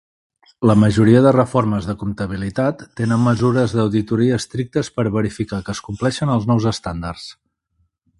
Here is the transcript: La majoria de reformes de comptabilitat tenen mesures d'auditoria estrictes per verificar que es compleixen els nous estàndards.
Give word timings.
La 0.67 0.75
majoria 0.83 1.19
de 1.25 1.33
reformes 1.35 1.89
de 1.89 1.95
comptabilitat 2.03 2.81
tenen 3.01 3.21
mesures 3.27 3.75
d'auditoria 3.79 4.39
estrictes 4.43 4.89
per 4.99 5.05
verificar 5.19 5.61
que 5.69 5.75
es 5.79 5.83
compleixen 5.89 6.33
els 6.39 6.49
nous 6.53 6.67
estàndards. 6.77 7.29